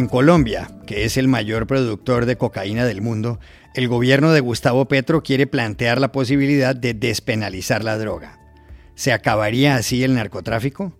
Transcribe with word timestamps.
En 0.00 0.06
Colombia, 0.06 0.70
que 0.86 1.04
es 1.04 1.18
el 1.18 1.28
mayor 1.28 1.66
productor 1.66 2.24
de 2.24 2.38
cocaína 2.38 2.86
del 2.86 3.02
mundo, 3.02 3.38
el 3.74 3.86
gobierno 3.86 4.32
de 4.32 4.40
Gustavo 4.40 4.88
Petro 4.88 5.22
quiere 5.22 5.46
plantear 5.46 6.00
la 6.00 6.10
posibilidad 6.10 6.74
de 6.74 6.94
despenalizar 6.94 7.84
la 7.84 7.98
droga. 7.98 8.38
¿Se 8.94 9.12
acabaría 9.12 9.74
así 9.74 10.02
el 10.02 10.14
narcotráfico? 10.14 10.96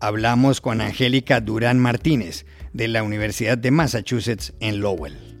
Hablamos 0.00 0.60
con 0.60 0.82
Angélica 0.82 1.40
Durán 1.40 1.78
Martínez, 1.78 2.44
de 2.74 2.88
la 2.88 3.02
Universidad 3.02 3.56
de 3.56 3.70
Massachusetts 3.70 4.52
en 4.60 4.80
Lowell. 4.80 5.31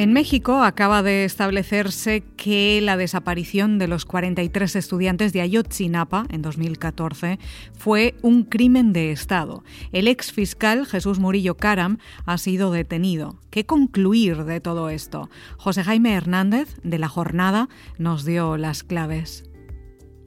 En 0.00 0.14
México 0.14 0.62
acaba 0.62 1.02
de 1.02 1.26
establecerse 1.26 2.22
que 2.38 2.80
la 2.80 2.96
desaparición 2.96 3.78
de 3.78 3.86
los 3.86 4.06
43 4.06 4.76
estudiantes 4.76 5.34
de 5.34 5.42
Ayotzinapa 5.42 6.24
en 6.30 6.40
2014 6.40 7.38
fue 7.76 8.14
un 8.22 8.44
crimen 8.44 8.94
de 8.94 9.12
Estado. 9.12 9.62
El 9.92 10.08
ex 10.08 10.32
fiscal 10.32 10.86
Jesús 10.86 11.18
Murillo 11.18 11.58
Caram 11.58 11.98
ha 12.24 12.38
sido 12.38 12.72
detenido. 12.72 13.38
¿Qué 13.50 13.66
concluir 13.66 14.44
de 14.44 14.62
todo 14.62 14.88
esto? 14.88 15.28
José 15.58 15.84
Jaime 15.84 16.14
Hernández, 16.14 16.76
de 16.82 16.98
La 16.98 17.10
Jornada, 17.10 17.68
nos 17.98 18.24
dio 18.24 18.56
las 18.56 18.82
claves. 18.82 19.49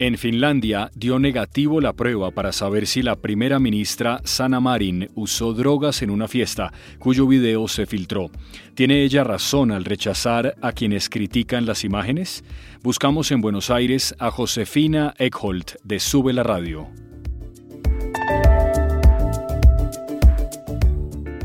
En 0.00 0.18
Finlandia 0.18 0.90
dio 0.96 1.20
negativo 1.20 1.80
la 1.80 1.92
prueba 1.92 2.32
para 2.32 2.50
saber 2.50 2.88
si 2.88 3.00
la 3.00 3.14
primera 3.14 3.60
ministra 3.60 4.20
Sanna 4.24 4.58
Marin 4.58 5.08
usó 5.14 5.52
drogas 5.52 6.02
en 6.02 6.10
una 6.10 6.26
fiesta, 6.26 6.72
cuyo 6.98 7.28
video 7.28 7.68
se 7.68 7.86
filtró. 7.86 8.28
¿Tiene 8.74 9.04
ella 9.04 9.22
razón 9.22 9.70
al 9.70 9.84
rechazar 9.84 10.56
a 10.60 10.72
quienes 10.72 11.08
critican 11.08 11.64
las 11.64 11.84
imágenes? 11.84 12.42
Buscamos 12.82 13.30
en 13.30 13.40
Buenos 13.40 13.70
Aires 13.70 14.16
a 14.18 14.32
Josefina 14.32 15.14
Eckholt 15.16 15.76
de 15.84 16.00
Sube 16.00 16.32
la 16.32 16.42
Radio. 16.42 16.88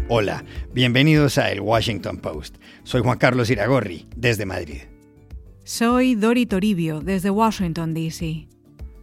Hola, 0.07 0.43
bienvenidos 0.73 1.37
a 1.37 1.51
El 1.51 1.61
Washington 1.61 2.17
Post. 2.17 2.55
Soy 2.81 3.01
Juan 3.01 3.19
Carlos 3.19 3.51
Iragorri, 3.51 4.07
desde 4.15 4.47
Madrid. 4.47 4.81
Soy 5.71 6.15
Dori 6.15 6.47
Toribio, 6.47 6.99
desde 6.99 7.29
Washington, 7.29 7.93
D.C. 7.93 8.47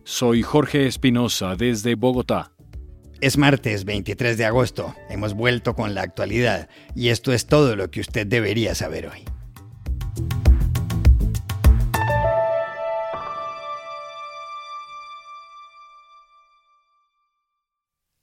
Soy 0.02 0.42
Jorge 0.42 0.88
Espinosa, 0.88 1.54
desde 1.54 1.94
Bogotá. 1.94 2.50
Es 3.20 3.38
martes 3.38 3.84
23 3.84 4.36
de 4.36 4.46
agosto, 4.46 4.92
hemos 5.08 5.34
vuelto 5.34 5.76
con 5.76 5.94
la 5.94 6.02
actualidad 6.02 6.68
y 6.96 7.10
esto 7.10 7.32
es 7.32 7.46
todo 7.46 7.76
lo 7.76 7.92
que 7.92 8.00
usted 8.00 8.26
debería 8.26 8.74
saber 8.74 9.06
hoy. 9.06 9.35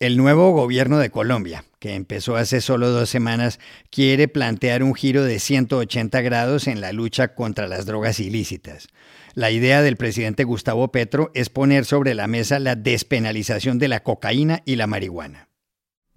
El 0.04 0.18
nuevo 0.18 0.52
gobierno 0.52 0.98
de 0.98 1.12
Colombia, 1.12 1.64
que 1.80 1.94
empezó 1.96 2.36
hace 2.36 2.60
solo 2.60 2.90
dos 2.90 3.10
semanas, 3.10 3.62
quiere 3.90 4.28
plantear 4.28 4.84
un 4.84 4.96
giro 4.96 5.24
de 5.24 5.40
180 5.40 6.20
grados 6.20 6.68
en 6.68 6.82
la 6.82 6.92
lucha 6.92 7.36
contra 7.36 7.68
las 7.68 7.86
drogas 7.86 8.20
ilícitas. 8.20 8.90
La 9.34 9.50
idea 9.50 9.82
del 9.82 9.96
presidente 9.96 10.44
Gustavo 10.44 10.92
Petro 10.92 11.32
es 11.34 11.48
poner 11.48 11.86
sobre 11.86 12.16
la 12.16 12.28
mesa 12.28 12.60
la 12.60 12.76
despenalización 12.76 13.80
de 13.80 13.88
la 13.88 14.04
cocaína 14.04 14.62
y 14.66 14.76
la 14.76 14.88
marihuana. 14.88 15.48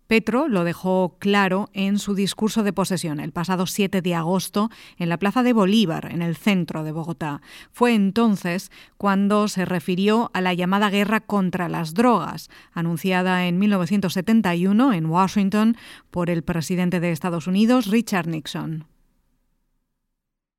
Petro 0.07 0.47
lo 0.49 0.63
dejó 0.65 1.17
claro 1.19 1.69
en 1.73 1.99
su 1.99 2.15
discurso 2.15 2.63
de 2.63 2.73
posesión 2.73 3.19
el 3.19 3.33
pasado 3.33 3.67
7 3.67 4.03
de 4.03 4.15
agosto 4.15 4.71
en 4.99 5.09
la 5.09 5.19
Plaza 5.19 5.43
de 5.43 5.53
Bolívar, 5.53 6.13
en 6.13 6.23
el 6.23 6.37
centro 6.37 6.85
de 6.85 6.93
Bogotá. 6.93 7.41
Fue 7.73 7.95
entonces 7.95 8.71
cuando 8.97 9.49
se 9.49 9.65
refirió 9.65 10.31
a 10.33 10.41
la 10.41 10.55
llamada 10.55 10.91
guerra 10.91 11.21
contra 11.21 11.69
las 11.69 11.95
drogas, 11.95 12.51
anunciada 12.73 13.47
en 13.47 13.59
1971 13.59 14.93
en 14.93 15.07
Washington 15.07 15.77
por 16.11 16.31
el 16.31 16.43
presidente 16.43 17.01
de 17.01 17.11
Estados 17.11 17.47
Unidos, 17.47 17.87
Richard 17.87 18.29
Nixon. 18.29 18.87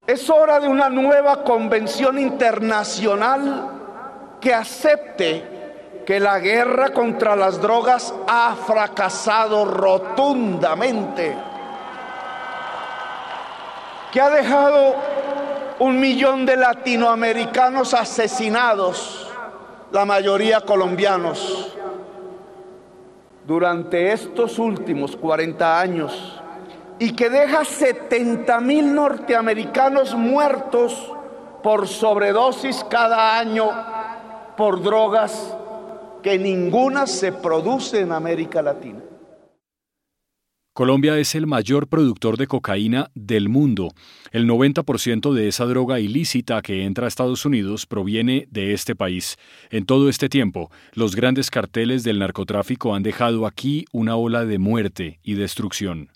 Es 0.06 0.30
hora 0.30 0.60
de 0.60 0.68
una 0.68 0.90
nueva 0.90 1.44
convención 1.44 2.20
internacional 2.20 3.72
que 4.40 4.54
acepte 4.54 5.57
que 6.08 6.22
la 6.22 6.40
guerra 6.40 6.92
contra 6.92 7.36
las 7.36 7.60
drogas 7.60 8.14
ha 8.30 8.56
fracasado 8.56 9.66
rotundamente, 9.66 11.36
que 14.10 14.22
ha 14.22 14.30
dejado 14.30 14.96
un 15.80 16.00
millón 16.00 16.46
de 16.46 16.56
latinoamericanos 16.56 17.94
asesinados, 17.94 19.30
la 19.92 20.06
mayoría 20.06 20.62
colombianos, 20.62 21.76
durante 23.46 24.14
estos 24.14 24.60
últimos 24.60 25.18
40 25.18 25.78
años 25.78 26.42
y 27.00 27.18
que 27.18 27.30
deja 27.30 27.66
70 27.66 28.62
mil 28.62 28.96
norteamericanos 28.96 30.16
muertos 30.16 31.14
por 31.62 31.86
sobredosis 31.86 32.86
cada 32.90 33.38
año 33.38 33.70
por 34.56 34.82
drogas 34.82 35.54
que 36.28 36.38
ninguna 36.38 37.08
se 37.08 37.32
produce 37.32 38.02
en 38.02 38.12
América 38.12 38.62
Latina. 38.62 39.00
Colombia 40.74 41.18
es 41.18 41.36
el 41.36 41.48
mayor 41.48 41.88
productor 41.88 42.36
de 42.36 42.48
cocaína 42.48 43.10
del 43.16 43.48
mundo. 43.48 43.94
El 44.32 44.46
90% 44.46 45.34
de 45.34 45.48
esa 45.48 45.64
droga 45.64 46.02
ilícita 46.02 46.62
que 46.62 46.84
entra 46.84 47.06
a 47.06 47.08
Estados 47.08 47.46
Unidos 47.46 47.86
proviene 47.86 48.46
de 48.52 48.74
este 48.74 48.94
país. 48.94 49.38
En 49.70 49.86
todo 49.86 50.10
este 50.10 50.28
tiempo, 50.28 50.70
los 50.92 51.16
grandes 51.16 51.50
carteles 51.50 52.04
del 52.04 52.20
narcotráfico 52.20 52.94
han 52.94 53.04
dejado 53.04 53.48
aquí 53.48 53.86
una 53.94 54.18
ola 54.18 54.44
de 54.44 54.60
muerte 54.60 55.22
y 55.24 55.36
destrucción. 55.36 56.12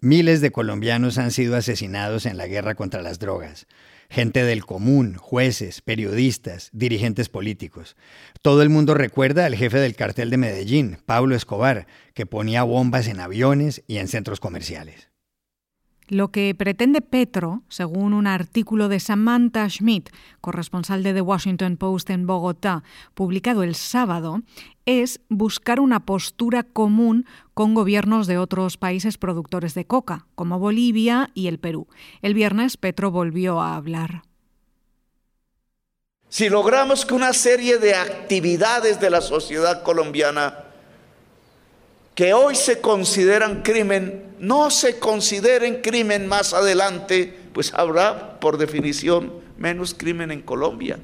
Miles 0.00 0.40
de 0.40 0.50
colombianos 0.50 1.18
han 1.18 1.30
sido 1.30 1.56
asesinados 1.56 2.24
en 2.24 2.38
la 2.38 2.46
guerra 2.46 2.74
contra 2.74 3.02
las 3.02 3.18
drogas 3.18 3.66
gente 4.08 4.44
del 4.44 4.64
común, 4.64 5.14
jueces, 5.14 5.80
periodistas, 5.82 6.70
dirigentes 6.72 7.28
políticos. 7.28 7.96
Todo 8.42 8.62
el 8.62 8.68
mundo 8.68 8.94
recuerda 8.94 9.46
al 9.46 9.56
jefe 9.56 9.78
del 9.78 9.96
cartel 9.96 10.30
de 10.30 10.36
Medellín, 10.36 10.98
Pablo 11.06 11.34
Escobar, 11.34 11.86
que 12.14 12.26
ponía 12.26 12.62
bombas 12.62 13.08
en 13.08 13.20
aviones 13.20 13.82
y 13.86 13.98
en 13.98 14.08
centros 14.08 14.40
comerciales. 14.40 15.08
Lo 16.08 16.30
que 16.30 16.54
pretende 16.54 17.00
Petro, 17.00 17.62
según 17.68 18.12
un 18.12 18.28
artículo 18.28 18.88
de 18.88 19.00
Samantha 19.00 19.68
Schmidt, 19.68 20.10
corresponsal 20.40 21.02
de 21.02 21.12
The 21.12 21.20
Washington 21.20 21.76
Post 21.76 22.10
en 22.10 22.26
Bogotá, 22.26 22.84
publicado 23.14 23.64
el 23.64 23.74
sábado, 23.74 24.42
es 24.84 25.20
buscar 25.28 25.80
una 25.80 26.06
postura 26.06 26.62
común 26.62 27.26
con 27.54 27.74
gobiernos 27.74 28.28
de 28.28 28.38
otros 28.38 28.76
países 28.76 29.18
productores 29.18 29.74
de 29.74 29.84
coca, 29.84 30.26
como 30.36 30.60
Bolivia 30.60 31.30
y 31.34 31.48
el 31.48 31.58
Perú. 31.58 31.88
El 32.22 32.34
viernes 32.34 32.76
Petro 32.76 33.10
volvió 33.10 33.60
a 33.60 33.74
hablar. 33.74 34.22
Si 36.28 36.48
logramos 36.48 37.04
que 37.04 37.14
una 37.14 37.32
serie 37.32 37.78
de 37.78 37.94
actividades 37.94 39.00
de 39.00 39.10
la 39.10 39.20
sociedad 39.20 39.82
colombiana 39.82 40.64
que 42.14 42.32
hoy 42.32 42.54
se 42.54 42.80
consideran 42.80 43.62
crimen, 43.62 44.25
no 44.38 44.70
se 44.70 44.98
consideren 44.98 45.82
crimen 45.82 46.26
más 46.26 46.52
adelante, 46.52 47.34
pues 47.52 47.72
habrá 47.74 48.38
por 48.40 48.58
definición 48.58 49.32
menos 49.56 49.94
crimen 49.94 50.30
en 50.30 50.42
Colombia. 50.42 50.98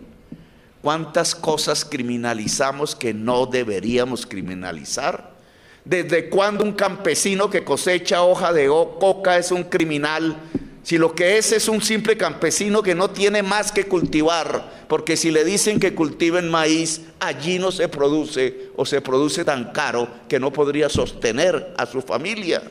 ¿Cuántas 0.82 1.34
cosas 1.34 1.84
criminalizamos 1.84 2.96
que 2.96 3.14
no 3.14 3.46
deberíamos 3.46 4.26
criminalizar? 4.26 5.32
¿Desde 5.84 6.28
cuándo 6.28 6.64
un 6.64 6.72
campesino 6.72 7.50
que 7.50 7.64
cosecha 7.64 8.22
hoja 8.22 8.52
de 8.52 8.68
coca 8.68 9.38
es 9.38 9.50
un 9.50 9.64
criminal 9.64 10.36
si 10.82 10.98
lo 10.98 11.14
que 11.14 11.38
es 11.38 11.52
es 11.52 11.68
un 11.68 11.80
simple 11.80 12.16
campesino 12.16 12.82
que 12.82 12.94
no 12.94 13.10
tiene 13.10 13.42
más 13.42 13.70
que 13.70 13.84
cultivar, 13.84 14.84
porque 14.88 15.16
si 15.16 15.30
le 15.30 15.44
dicen 15.44 15.78
que 15.78 15.94
cultiven 15.94 16.50
maíz, 16.50 17.02
allí 17.20 17.58
no 17.60 17.70
se 17.70 17.88
produce 17.88 18.70
o 18.76 18.84
se 18.84 19.00
produce 19.00 19.44
tan 19.44 19.72
caro 19.72 20.08
que 20.28 20.40
no 20.40 20.52
podría 20.52 20.88
sostener 20.88 21.72
a 21.78 21.86
su 21.86 22.02
familia. 22.02 22.62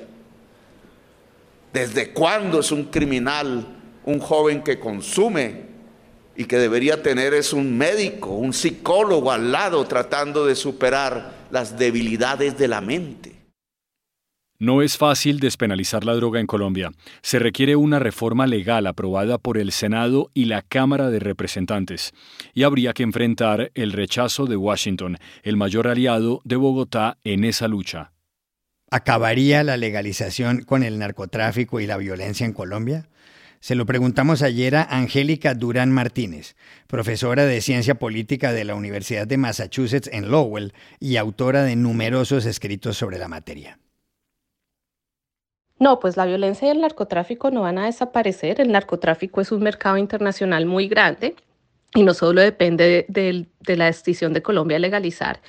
¿Desde 1.74 2.12
cuándo 2.12 2.60
es 2.60 2.72
un 2.72 2.86
criminal 2.86 3.66
un 4.04 4.20
joven 4.20 4.62
que 4.62 4.80
consume 4.80 5.72
y 6.36 6.46
que 6.46 6.58
debería 6.58 7.02
tener 7.02 7.34
es 7.34 7.54
un 7.54 7.78
médico, 7.78 8.32
un 8.32 8.52
psicólogo 8.52 9.32
al 9.32 9.52
lado 9.52 9.86
tratando 9.86 10.46
de 10.46 10.56
superar 10.56 11.48
las 11.50 11.78
debilidades 11.78 12.58
de 12.58 12.68
la 12.68 12.82
mente? 12.82 13.42
No 14.60 14.84
es 14.84 14.98
fácil 14.98 15.40
despenalizar 15.40 16.04
la 16.04 16.14
droga 16.14 16.40
en 16.40 16.46
Colombia. 16.46 16.92
Se 17.24 17.40
requiere 17.40 17.76
una 17.76 17.98
reforma 17.98 18.46
legal 18.46 18.86
aprobada 18.86 19.40
por 19.40 19.58
el 19.58 19.72
Senado 19.72 20.30
y 20.36 20.46
la 20.46 20.62
Cámara 20.62 21.10
de 21.10 21.20
Representantes. 21.20 22.14
Y 22.54 22.62
habría 22.62 22.94
que 22.94 23.02
enfrentar 23.02 23.72
el 23.74 23.92
rechazo 23.92 24.46
de 24.46 24.58
Washington, 24.58 25.18
el 25.42 25.58
mayor 25.58 25.88
aliado 25.88 26.42
de 26.44 26.58
Bogotá 26.58 27.18
en 27.24 27.44
esa 27.44 27.68
lucha. 27.68 28.12
¿Acabaría 28.94 29.64
la 29.64 29.78
legalización 29.78 30.64
con 30.64 30.84
el 30.84 31.00
narcotráfico 31.00 31.80
y 31.80 31.88
la 31.88 31.96
violencia 31.96 32.46
en 32.46 32.52
Colombia? 32.52 33.08
Se 33.62 33.76
lo 33.76 33.86
preguntamos 33.86 34.42
ayer 34.42 34.76
a 34.76 34.84
Angélica 34.84 35.54
Durán 35.54 35.94
Martínez, 35.94 36.58
profesora 36.88 37.46
de 37.46 37.62
Ciencia 37.62 37.96
Política 37.96 38.52
de 38.52 38.66
la 38.66 38.76
Universidad 38.76 39.26
de 39.28 39.38
Massachusetts 39.38 40.10
en 40.12 40.30
Lowell 40.30 40.74
y 41.00 41.16
autora 41.16 41.64
de 41.64 41.78
numerosos 41.78 42.46
escritos 42.46 42.98
sobre 42.98 43.18
la 43.18 43.30
materia. 43.30 43.80
No, 45.80 46.02
pues 46.02 46.18
la 46.18 46.26
violencia 46.26 46.68
y 46.68 46.72
el 46.72 46.82
narcotráfico 46.82 47.50
no 47.50 47.62
van 47.62 47.78
a 47.78 47.86
desaparecer. 47.86 48.60
El 48.60 48.74
narcotráfico 48.74 49.40
es 49.40 49.54
un 49.54 49.64
mercado 49.64 49.96
internacional 49.98 50.66
muy 50.66 50.90
grande 50.90 51.36
y 51.96 52.04
no 52.04 52.14
solo 52.14 52.42
depende 52.42 53.06
de, 53.08 53.76
la 53.76 53.86
decisión 53.86 54.34
de 54.34 54.42
Colombia 54.42 54.80
legalizar. 54.80 55.40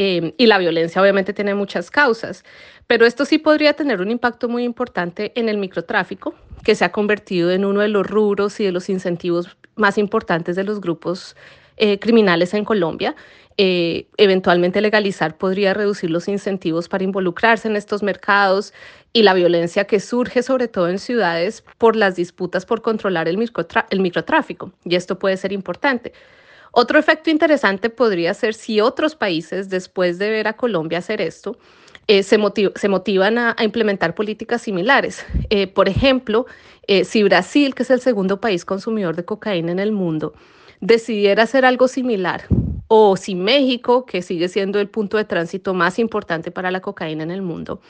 Eh, 0.00 0.32
y 0.38 0.46
la 0.46 0.58
violencia 0.58 1.02
obviamente 1.02 1.32
tiene 1.32 1.54
muchas 1.54 1.90
causas, 1.90 2.44
pero 2.86 3.04
esto 3.04 3.24
sí 3.24 3.38
podría 3.38 3.74
tener 3.74 4.00
un 4.00 4.12
impacto 4.12 4.48
muy 4.48 4.62
importante 4.62 5.32
en 5.34 5.48
el 5.48 5.58
microtráfico, 5.58 6.34
que 6.62 6.76
se 6.76 6.84
ha 6.84 6.92
convertido 6.92 7.50
en 7.50 7.64
uno 7.64 7.80
de 7.80 7.88
los 7.88 8.06
rubros 8.06 8.60
y 8.60 8.64
de 8.64 8.70
los 8.70 8.88
incentivos 8.88 9.56
más 9.74 9.98
importantes 9.98 10.54
de 10.54 10.62
los 10.62 10.80
grupos 10.80 11.34
eh, 11.76 11.98
criminales 11.98 12.54
en 12.54 12.64
Colombia. 12.64 13.16
Eh, 13.56 14.06
eventualmente 14.16 14.80
legalizar 14.80 15.36
podría 15.36 15.74
reducir 15.74 16.10
los 16.10 16.28
incentivos 16.28 16.88
para 16.88 17.02
involucrarse 17.02 17.66
en 17.66 17.74
estos 17.74 18.04
mercados 18.04 18.72
y 19.12 19.24
la 19.24 19.34
violencia 19.34 19.84
que 19.84 19.98
surge 19.98 20.44
sobre 20.44 20.68
todo 20.68 20.88
en 20.88 21.00
ciudades 21.00 21.64
por 21.76 21.96
las 21.96 22.14
disputas 22.14 22.64
por 22.66 22.82
controlar 22.82 23.26
el 23.26 23.36
microtráfico. 23.36 24.72
Y 24.84 24.94
esto 24.94 25.18
puede 25.18 25.36
ser 25.36 25.52
importante. 25.52 26.12
Otro 26.72 26.98
efecto 26.98 27.30
interesante 27.30 27.90
podría 27.90 28.34
ser 28.34 28.54
si 28.54 28.80
otros 28.80 29.14
países, 29.14 29.68
después 29.68 30.18
de 30.18 30.30
ver 30.30 30.48
a 30.48 30.54
Colombia 30.54 30.98
hacer 30.98 31.20
esto, 31.20 31.56
eh, 32.10 32.22
se, 32.22 32.38
motivan 32.38 33.36
a, 33.36 33.56
implementar 33.60 34.14
políticas 34.14 34.62
similares. 34.62 35.26
Eh, 35.50 35.66
por 35.66 35.88
ejemplo, 35.88 36.46
eh, 36.86 37.04
si 37.04 37.22
Brasil, 37.22 37.74
que 37.74 37.82
es 37.82 37.90
el 37.90 38.00
segundo 38.00 38.40
país 38.40 38.64
consumidor 38.64 39.14
de 39.14 39.26
cocaína 39.26 39.72
en 39.72 39.78
el 39.78 39.92
mundo, 39.92 40.32
decidiera 40.80 41.42
hacer 41.42 41.66
algo 41.66 41.86
similar, 41.86 42.44
o 42.88 43.16
si 43.18 43.34
México, 43.34 44.06
que 44.06 44.22
sigue 44.22 44.48
siendo 44.48 44.80
el 44.80 44.88
punto 44.88 45.18
de 45.18 45.24
tránsito 45.24 45.74
más 45.74 45.98
importante 45.98 46.50
para 46.50 46.70
la 46.70 46.80
cocaína 46.80 47.24
en 47.24 47.30
el 47.30 47.42
mundo, 47.42 47.82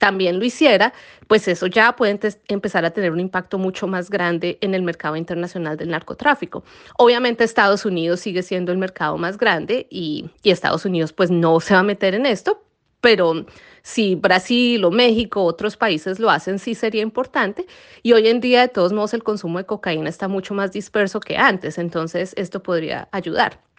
también 0.00 0.38
lo 0.38 0.46
hiciera, 0.46 0.94
pues 1.28 1.46
eso 1.46 1.66
ya 1.66 1.94
puede 1.94 2.18
empezar 2.48 2.86
a 2.86 2.90
tener 2.90 3.12
un 3.12 3.20
impacto 3.20 3.58
mucho 3.58 3.86
más 3.86 4.08
grande 4.08 4.56
en 4.62 4.74
el 4.74 4.82
mercado 4.82 5.14
internacional 5.14 5.76
del 5.76 5.90
narcotráfico. 5.90 6.64
Obviamente 6.96 7.44
Estados 7.44 7.84
Unidos 7.84 8.20
sigue 8.20 8.42
siendo 8.42 8.72
el 8.72 8.78
mercado 8.78 9.18
más 9.18 9.36
grande 9.36 9.86
y, 9.90 10.30
Estados 10.42 10.86
Unidos 10.86 11.12
pues 11.12 11.30
no 11.30 11.60
se 11.60 11.74
va 11.74 11.80
a 11.80 11.82
meter 11.84 12.14
en 12.14 12.24
esto, 12.24 12.64
pero 13.02 13.44
si 13.82 14.14
Brasil 14.14 14.82
o 14.84 14.90
México, 14.90 15.44
otros 15.44 15.76
países 15.76 16.18
lo 16.18 16.30
hacen, 16.30 16.58
sí 16.58 16.74
sería 16.74 17.02
importante. 17.02 17.66
Y 18.02 18.14
hoy 18.14 18.28
en 18.28 18.40
día, 18.40 18.62
de 18.62 18.68
todos 18.68 18.92
modos, 18.92 19.14
el 19.14 19.22
consumo 19.22 19.58
de 19.58 19.66
cocaína 19.66 20.08
está 20.08 20.28
mucho 20.28 20.54
más 20.54 20.72
disperso 20.72 21.20
que 21.20 21.36
antes, 21.36 21.76
entonces 21.78 22.32
esto 22.36 22.62
podría 22.62 23.08
ayudar. 23.12 23.69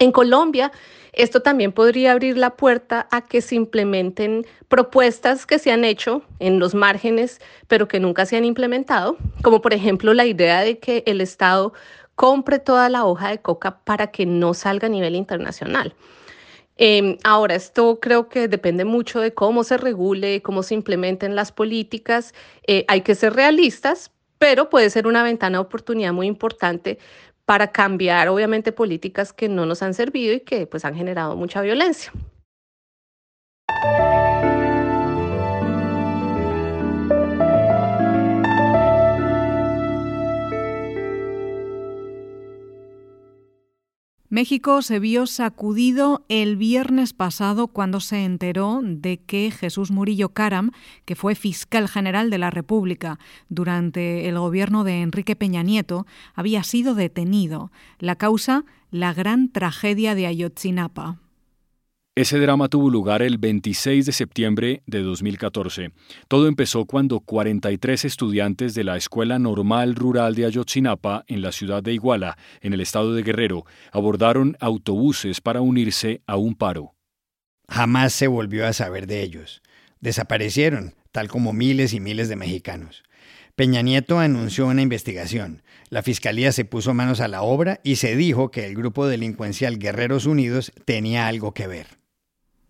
En 0.00 0.12
Colombia, 0.12 0.72
esto 1.12 1.42
también 1.42 1.72
podría 1.72 2.12
abrir 2.12 2.38
la 2.38 2.56
puerta 2.56 3.06
a 3.10 3.26
que 3.26 3.42
se 3.42 3.54
implementen 3.54 4.46
propuestas 4.66 5.44
que 5.44 5.58
se 5.58 5.72
han 5.72 5.84
hecho 5.84 6.22
en 6.38 6.58
los 6.58 6.74
márgenes, 6.74 7.38
pero 7.68 7.86
que 7.86 8.00
nunca 8.00 8.24
se 8.24 8.38
han 8.38 8.46
implementado, 8.46 9.18
como 9.42 9.60
por 9.60 9.74
ejemplo 9.74 10.14
la 10.14 10.24
idea 10.24 10.62
de 10.62 10.78
que 10.78 11.02
el 11.06 11.20
Estado 11.20 11.74
compre 12.14 12.58
toda 12.58 12.88
la 12.88 13.04
hoja 13.04 13.28
de 13.28 13.42
coca 13.42 13.80
para 13.84 14.06
que 14.06 14.24
no 14.24 14.54
salga 14.54 14.86
a 14.86 14.90
nivel 14.90 15.14
internacional. 15.14 15.94
Em, 16.78 17.18
ahora, 17.22 17.54
esto 17.54 18.00
creo 18.00 18.30
que 18.30 18.48
depende 18.48 18.86
mucho 18.86 19.20
de 19.20 19.34
cómo 19.34 19.64
se 19.64 19.76
regule, 19.76 20.40
cómo 20.40 20.62
se 20.62 20.72
implementen 20.72 21.36
las 21.36 21.52
políticas. 21.52 22.32
Eh, 22.66 22.86
hay 22.88 23.02
que 23.02 23.14
ser 23.14 23.34
realistas, 23.34 24.12
pero 24.38 24.70
puede 24.70 24.88
ser 24.88 25.06
una 25.06 25.22
ventana 25.22 25.58
de 25.58 25.62
oportunidad 25.64 26.14
muy 26.14 26.26
importante 26.26 26.98
para 27.50 27.72
cambiar, 27.72 28.28
obviamente, 28.28 28.70
políticas 28.70 29.32
que 29.32 29.48
no 29.48 29.66
nos 29.66 29.82
han 29.82 29.92
servido 29.92 30.34
y 30.34 30.38
que 30.38 30.68
pues 30.68 30.84
han 30.84 30.94
generado 30.94 31.34
mucha 31.34 31.60
violencia. 31.62 32.12
México 44.40 44.80
se 44.80 45.00
vio 45.00 45.26
sacudido 45.26 46.24
el 46.30 46.56
viernes 46.56 47.12
pasado 47.12 47.68
cuando 47.68 48.00
se 48.00 48.24
enteró 48.24 48.80
de 48.82 49.18
que 49.18 49.50
Jesús 49.50 49.90
Murillo 49.90 50.30
Caram, 50.30 50.70
que 51.04 51.14
fue 51.14 51.34
fiscal 51.34 51.90
general 51.90 52.30
de 52.30 52.38
la 52.38 52.48
República 52.48 53.18
durante 53.50 54.30
el 54.30 54.38
gobierno 54.38 54.82
de 54.82 55.02
Enrique 55.02 55.36
Peña 55.36 55.62
Nieto, 55.62 56.06
había 56.34 56.62
sido 56.62 56.94
detenido. 56.94 57.70
La 57.98 58.16
causa, 58.16 58.64
la 58.90 59.12
gran 59.12 59.52
tragedia 59.52 60.14
de 60.14 60.26
Ayotzinapa. 60.26 61.18
Ese 62.16 62.40
drama 62.40 62.68
tuvo 62.68 62.90
lugar 62.90 63.22
el 63.22 63.38
26 63.38 64.04
de 64.04 64.10
septiembre 64.10 64.82
de 64.84 65.00
2014. 65.00 65.92
Todo 66.26 66.48
empezó 66.48 66.84
cuando 66.84 67.20
43 67.20 68.04
estudiantes 68.04 68.74
de 68.74 68.82
la 68.82 68.96
Escuela 68.96 69.38
Normal 69.38 69.94
Rural 69.94 70.34
de 70.34 70.44
Ayotzinapa, 70.44 71.24
en 71.28 71.40
la 71.40 71.52
ciudad 71.52 71.84
de 71.84 71.92
Iguala, 71.92 72.36
en 72.62 72.72
el 72.72 72.80
estado 72.80 73.14
de 73.14 73.22
Guerrero, 73.22 73.64
abordaron 73.92 74.56
autobuses 74.58 75.40
para 75.40 75.60
unirse 75.60 76.20
a 76.26 76.36
un 76.36 76.56
paro. 76.56 76.96
Jamás 77.68 78.12
se 78.12 78.26
volvió 78.26 78.66
a 78.66 78.72
saber 78.72 79.06
de 79.06 79.22
ellos. 79.22 79.62
Desaparecieron, 80.00 80.96
tal 81.12 81.28
como 81.28 81.52
miles 81.52 81.94
y 81.94 82.00
miles 82.00 82.28
de 82.28 82.34
mexicanos. 82.34 83.04
Peña 83.54 83.82
Nieto 83.82 84.18
anunció 84.18 84.66
una 84.66 84.82
investigación. 84.82 85.62
La 85.90 86.02
fiscalía 86.02 86.50
se 86.50 86.64
puso 86.64 86.92
manos 86.92 87.20
a 87.20 87.28
la 87.28 87.42
obra 87.42 87.78
y 87.84 87.96
se 87.96 88.16
dijo 88.16 88.50
que 88.50 88.66
el 88.66 88.74
grupo 88.74 89.06
delincuencial 89.06 89.78
Guerreros 89.78 90.26
Unidos 90.26 90.72
tenía 90.84 91.28
algo 91.28 91.54
que 91.54 91.68
ver. 91.68 91.99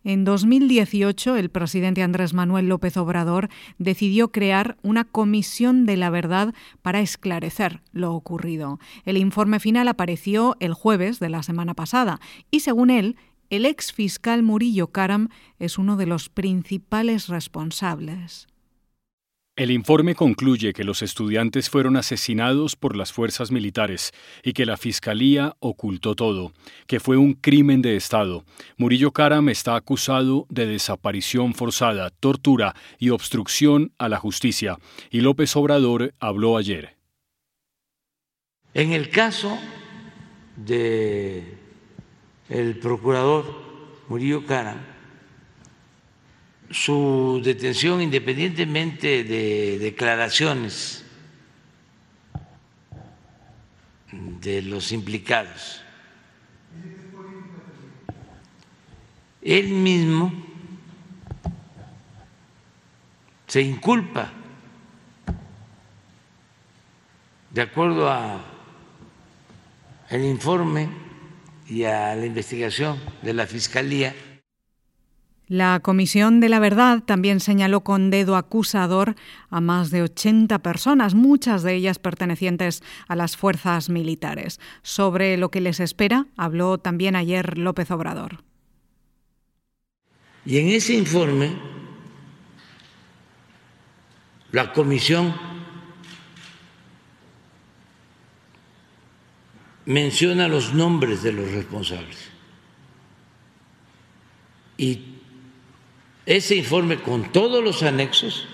En 0.02 0.24
2018, 0.24 1.36
el 1.36 1.50
presidente 1.50 2.02
Andrés 2.02 2.32
Manuel 2.32 2.68
López 2.68 2.96
Obrador 2.96 3.50
decidió 3.78 4.32
crear 4.32 4.78
una 4.82 5.04
comisión 5.04 5.84
de 5.84 5.98
la 5.98 6.08
verdad 6.08 6.54
para 6.80 7.00
esclarecer 7.00 7.82
lo 7.92 8.14
ocurrido. 8.14 8.78
El 9.04 9.18
informe 9.18 9.60
final 9.60 9.88
apareció 9.88 10.56
el 10.58 10.72
jueves 10.72 11.20
de 11.20 11.28
la 11.28 11.42
semana 11.42 11.74
pasada 11.74 12.18
y, 12.50 12.60
según 12.60 12.88
él, 12.88 13.16
el 13.50 13.66
ex 13.66 13.92
fiscal 13.92 14.42
Murillo 14.42 14.86
Karam 14.86 15.28
es 15.58 15.76
uno 15.76 15.96
de 15.96 16.06
los 16.06 16.30
principales 16.30 17.28
responsables. 17.28 18.46
El 19.60 19.70
informe 19.70 20.14
concluye 20.14 20.72
que 20.72 20.84
los 20.84 21.02
estudiantes 21.02 21.68
fueron 21.68 21.98
asesinados 21.98 22.76
por 22.76 22.96
las 22.96 23.12
fuerzas 23.12 23.50
militares 23.50 24.12
y 24.42 24.54
que 24.54 24.64
la 24.64 24.78
Fiscalía 24.78 25.54
ocultó 25.58 26.14
todo, 26.14 26.54
que 26.86 26.98
fue 26.98 27.18
un 27.18 27.34
crimen 27.34 27.82
de 27.82 27.94
Estado. 27.94 28.42
Murillo 28.78 29.10
Karam 29.12 29.50
está 29.50 29.76
acusado 29.76 30.46
de 30.48 30.64
desaparición 30.64 31.52
forzada, 31.52 32.08
tortura 32.08 32.74
y 32.98 33.10
obstrucción 33.10 33.92
a 33.98 34.08
la 34.08 34.16
justicia, 34.16 34.78
y 35.10 35.20
López 35.20 35.54
Obrador 35.56 36.14
habló 36.20 36.56
ayer. 36.56 36.96
En 38.72 38.92
el 38.92 39.10
caso 39.10 39.58
de 40.56 41.58
el 42.48 42.78
procurador 42.78 43.44
Murillo 44.08 44.46
Karam, 44.46 44.78
su 46.70 47.40
detención 47.42 48.00
independientemente 48.00 49.24
de 49.24 49.78
declaraciones 49.78 51.04
de 54.12 54.62
los 54.62 54.92
implicados. 54.92 55.82
Él 59.42 59.68
mismo 59.68 60.32
se 63.46 63.62
inculpa 63.62 64.30
de 67.50 67.62
acuerdo 67.62 68.08
a 68.08 68.44
el 70.08 70.24
informe 70.24 70.88
y 71.68 71.84
a 71.84 72.14
la 72.14 72.26
investigación 72.26 73.00
de 73.22 73.34
la 73.34 73.46
Fiscalía 73.46 74.14
la 75.50 75.80
Comisión 75.80 76.38
de 76.38 76.48
la 76.48 76.60
Verdad 76.60 77.02
también 77.02 77.40
señaló 77.40 77.80
con 77.80 78.10
dedo 78.10 78.36
acusador 78.36 79.16
a 79.48 79.60
más 79.60 79.90
de 79.90 80.02
80 80.02 80.60
personas, 80.60 81.14
muchas 81.14 81.64
de 81.64 81.74
ellas 81.74 81.98
pertenecientes 81.98 82.84
a 83.08 83.16
las 83.16 83.36
fuerzas 83.36 83.90
militares. 83.90 84.60
Sobre 84.82 85.36
lo 85.36 85.50
que 85.50 85.60
les 85.60 85.80
espera 85.80 86.26
habló 86.36 86.78
también 86.78 87.16
ayer 87.16 87.58
López 87.58 87.90
Obrador. 87.90 88.44
Y 90.46 90.58
en 90.58 90.68
ese 90.68 90.94
informe, 90.94 91.50
la 94.52 94.72
Comisión 94.72 95.34
menciona 99.84 100.46
los 100.46 100.74
nombres 100.74 101.24
de 101.24 101.32
los 101.32 101.50
responsables. 101.50 102.30
Y 104.76 105.09
ese 106.26 106.54
informe 106.54 107.00
con 107.00 107.32
todos 107.32 107.62
los 107.62 107.82
anexos 107.82 108.46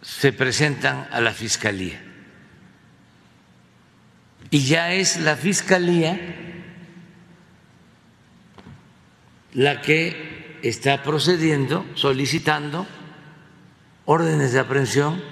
se 0.00 0.32
presentan 0.32 1.08
a 1.10 1.20
la 1.20 1.32
Fiscalía. 1.32 2.02
Y 4.50 4.64
ya 4.66 4.92
es 4.92 5.18
la 5.20 5.36
Fiscalía 5.36 6.18
la 9.54 9.80
que 9.80 10.58
está 10.62 11.02
procediendo, 11.02 11.84
solicitando 11.94 12.86
órdenes 14.04 14.52
de 14.52 14.60
aprehensión 14.60 15.22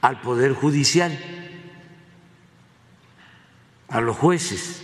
al 0.00 0.20
Poder 0.20 0.52
Judicial, 0.52 1.18
a 3.88 4.00
los 4.00 4.16
jueces, 4.16 4.82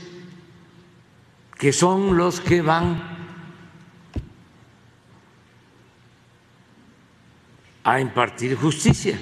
que 1.59 1.73
son 1.73 2.17
los 2.17 2.41
que 2.41 2.63
van 2.63 3.03
a 7.83 8.01
impartir 8.01 8.57
justicia. 8.57 9.19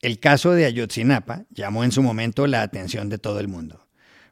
El 0.00 0.20
caso 0.20 0.52
de 0.52 0.64
Ayotzinapa 0.64 1.46
llamó 1.50 1.84
en 1.84 1.92
su 1.92 2.02
momento 2.02 2.46
la 2.46 2.62
atención 2.62 3.08
de 3.08 3.18
todo 3.18 3.40
el 3.40 3.48
mundo. 3.48 3.88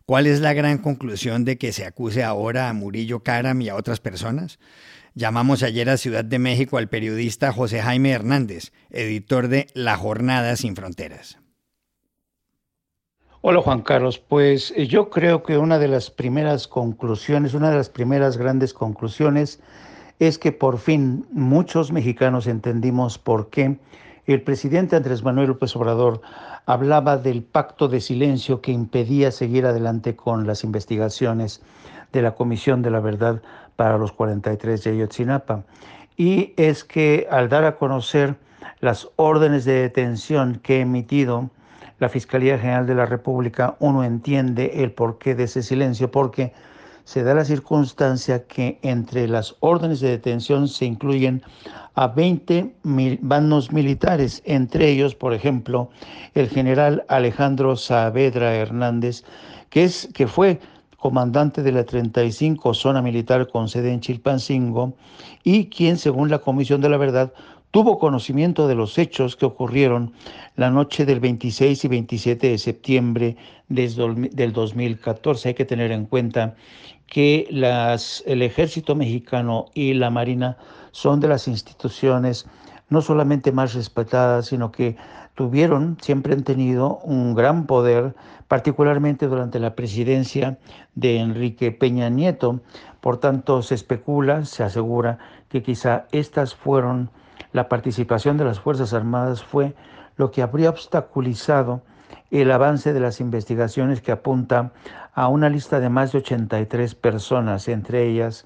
¿Cuál 0.06 0.26
es 0.26 0.40
la 0.40 0.52
gran 0.52 0.78
conclusión 0.78 1.44
de 1.44 1.58
que 1.58 1.72
se 1.72 1.86
acuse 1.86 2.22
ahora 2.22 2.68
a 2.68 2.72
Murillo 2.74 3.20
Karam 3.20 3.60
y 3.62 3.70
a 3.70 3.74
otras 3.74 4.00
personas? 4.00 4.58
Llamamos 5.14 5.62
ayer 5.62 5.88
a 5.88 5.96
Ciudad 5.96 6.24
de 6.24 6.38
México 6.38 6.76
al 6.76 6.88
periodista 6.88 7.52
José 7.52 7.80
Jaime 7.80 8.10
Hernández, 8.10 8.72
editor 8.90 9.48
de 9.48 9.68
La 9.74 9.96
Jornada 9.96 10.56
Sin 10.56 10.76
Fronteras. 10.76 11.38
Hola 13.46 13.60
Juan 13.60 13.82
Carlos, 13.82 14.18
pues 14.18 14.72
eh, 14.74 14.86
yo 14.86 15.10
creo 15.10 15.42
que 15.42 15.58
una 15.58 15.78
de 15.78 15.86
las 15.86 16.10
primeras 16.10 16.66
conclusiones, 16.66 17.52
una 17.52 17.68
de 17.68 17.76
las 17.76 17.90
primeras 17.90 18.38
grandes 18.38 18.72
conclusiones 18.72 19.60
es 20.18 20.38
que 20.38 20.50
por 20.50 20.78
fin 20.78 21.26
muchos 21.30 21.92
mexicanos 21.92 22.46
entendimos 22.46 23.18
por 23.18 23.50
qué 23.50 23.76
el 24.26 24.40
presidente 24.40 24.96
Andrés 24.96 25.22
Manuel 25.22 25.48
López 25.48 25.76
Obrador 25.76 26.22
hablaba 26.64 27.18
del 27.18 27.42
pacto 27.42 27.86
de 27.86 28.00
silencio 28.00 28.62
que 28.62 28.72
impedía 28.72 29.30
seguir 29.30 29.66
adelante 29.66 30.16
con 30.16 30.46
las 30.46 30.64
investigaciones 30.64 31.60
de 32.14 32.22
la 32.22 32.34
Comisión 32.34 32.80
de 32.80 32.92
la 32.92 33.00
Verdad 33.00 33.42
para 33.76 33.98
los 33.98 34.12
43 34.12 34.84
de 34.84 34.90
Ayotzinapa. 34.92 35.64
Y 36.16 36.54
es 36.56 36.82
que 36.82 37.28
al 37.30 37.50
dar 37.50 37.66
a 37.66 37.76
conocer 37.76 38.36
las 38.80 39.10
órdenes 39.16 39.66
de 39.66 39.82
detención 39.82 40.60
que 40.62 40.76
ha 40.76 40.80
emitido 40.80 41.50
la 42.04 42.10
Fiscalía 42.10 42.58
General 42.58 42.86
de 42.86 42.94
la 42.94 43.06
República, 43.06 43.76
uno 43.78 44.04
entiende 44.04 44.82
el 44.84 44.92
porqué 44.92 45.34
de 45.34 45.44
ese 45.44 45.62
silencio, 45.62 46.10
porque 46.10 46.52
se 47.04 47.22
da 47.22 47.32
la 47.32 47.46
circunstancia 47.46 48.44
que 48.46 48.78
entre 48.82 49.26
las 49.26 49.56
órdenes 49.60 50.00
de 50.00 50.10
detención 50.10 50.68
se 50.68 50.84
incluyen 50.84 51.42
a 51.94 52.08
20 52.08 52.74
bandos 53.22 53.72
militares, 53.72 54.42
entre 54.44 54.90
ellos, 54.90 55.14
por 55.14 55.32
ejemplo, 55.32 55.88
el 56.34 56.50
general 56.50 57.06
Alejandro 57.08 57.74
Saavedra 57.74 58.54
Hernández, 58.54 59.24
que, 59.70 59.84
es, 59.84 60.06
que 60.12 60.26
fue 60.26 60.60
comandante 60.98 61.62
de 61.62 61.72
la 61.72 61.84
35 61.84 62.74
Zona 62.74 63.00
Militar 63.00 63.48
con 63.48 63.70
sede 63.70 63.94
en 63.94 64.00
Chilpancingo, 64.00 64.92
y 65.42 65.70
quien, 65.70 65.96
según 65.96 66.28
la 66.28 66.40
Comisión 66.40 66.82
de 66.82 66.90
la 66.90 66.98
Verdad, 66.98 67.32
tuvo 67.74 67.98
conocimiento 67.98 68.68
de 68.68 68.76
los 68.76 68.98
hechos 68.98 69.34
que 69.34 69.46
ocurrieron 69.46 70.12
la 70.54 70.70
noche 70.70 71.04
del 71.04 71.18
26 71.18 71.84
y 71.84 71.88
27 71.88 72.50
de 72.50 72.58
septiembre 72.58 73.36
del 73.68 74.52
2014. 74.52 75.48
Hay 75.48 75.54
que 75.54 75.64
tener 75.64 75.90
en 75.90 76.06
cuenta 76.06 76.54
que 77.08 77.48
el 77.50 78.42
ejército 78.42 78.94
mexicano 78.94 79.66
y 79.74 79.92
la 79.94 80.10
marina 80.10 80.56
son 80.92 81.18
de 81.18 81.26
las 81.26 81.48
instituciones 81.48 82.46
no 82.90 83.02
solamente 83.02 83.50
más 83.50 83.74
respetadas, 83.74 84.46
sino 84.46 84.70
que 84.70 84.96
tuvieron, 85.34 85.98
siempre 86.00 86.32
han 86.32 86.44
tenido 86.44 86.98
un 86.98 87.34
gran 87.34 87.66
poder, 87.66 88.14
particularmente 88.46 89.26
durante 89.26 89.58
la 89.58 89.74
presidencia 89.74 90.60
de 90.94 91.16
Enrique 91.16 91.72
Peña 91.72 92.08
Nieto. 92.08 92.60
Por 93.00 93.18
tanto, 93.18 93.62
se 93.62 93.74
especula, 93.74 94.44
se 94.44 94.62
asegura 94.62 95.18
que 95.48 95.64
quizá 95.64 96.06
estas 96.12 96.54
fueron, 96.54 97.10
la 97.54 97.68
participación 97.68 98.36
de 98.36 98.44
las 98.44 98.58
Fuerzas 98.58 98.92
Armadas 98.92 99.44
fue 99.44 99.74
lo 100.16 100.32
que 100.32 100.42
habría 100.42 100.70
obstaculizado 100.70 101.82
el 102.32 102.50
avance 102.50 102.92
de 102.92 102.98
las 102.98 103.20
investigaciones 103.20 104.02
que 104.02 104.10
apunta 104.10 104.72
a 105.14 105.28
una 105.28 105.48
lista 105.48 105.78
de 105.78 105.88
más 105.88 106.10
de 106.10 106.18
83 106.18 106.96
personas, 106.96 107.68
entre 107.68 108.08
ellas 108.08 108.44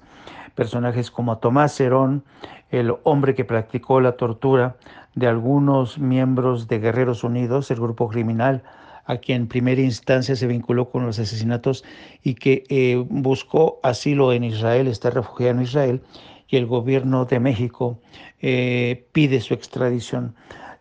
personajes 0.53 1.09
como 1.09 1.39
Tomás 1.39 1.79
Herón, 1.79 2.23
el 2.69 2.93
hombre 3.03 3.33
que 3.33 3.45
practicó 3.45 3.99
la 3.99 4.11
tortura 4.11 4.75
de 5.15 5.25
algunos 5.25 5.97
miembros 5.97 6.67
de 6.67 6.79
Guerreros 6.79 7.23
Unidos, 7.23 7.71
el 7.71 7.79
grupo 7.79 8.09
criminal, 8.09 8.61
a 9.05 9.17
quien 9.17 9.43
en 9.43 9.47
primera 9.47 9.81
instancia 9.81 10.35
se 10.35 10.45
vinculó 10.45 10.91
con 10.91 11.07
los 11.07 11.17
asesinatos 11.17 11.83
y 12.21 12.35
que 12.35 12.63
eh, 12.69 13.03
buscó 13.09 13.79
asilo 13.81 14.33
en 14.33 14.43
Israel, 14.43 14.87
está 14.87 15.09
refugiado 15.09 15.53
en 15.57 15.63
Israel, 15.63 16.01
y 16.49 16.57
el 16.57 16.65
gobierno 16.65 17.25
de 17.25 17.39
México 17.39 17.99
eh, 18.41 19.07
pide 19.11 19.39
su 19.41 19.53
extradición. 19.53 20.35